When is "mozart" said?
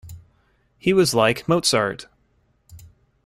1.47-2.07